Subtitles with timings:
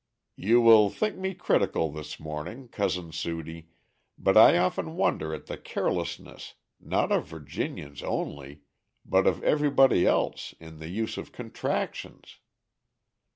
[0.39, 3.67] "You will think me critical this morning, Cousin Sudie,
[4.17, 8.61] but I often wonder at the carelessness, not of Virginians only,
[9.05, 12.39] but of everybody else, in the use of contractions.